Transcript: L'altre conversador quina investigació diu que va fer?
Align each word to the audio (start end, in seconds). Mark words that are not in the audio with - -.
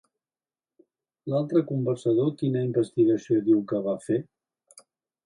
L'altre 1.33 1.61
conversador 1.71 2.31
quina 2.39 2.63
investigació 2.69 3.39
diu 3.51 3.61
que 3.73 3.83
va 3.89 3.95
fer? 4.07 4.19